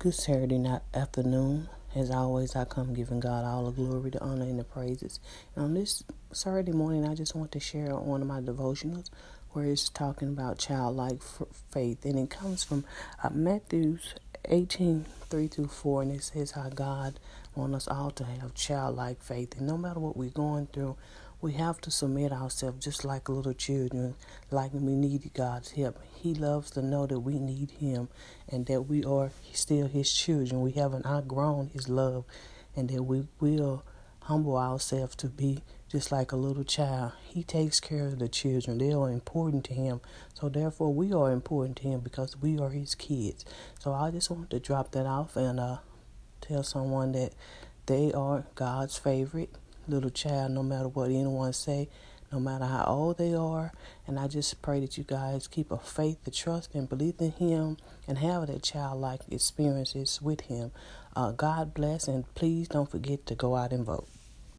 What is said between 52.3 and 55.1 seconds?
no matter how old they are. And I just pray that you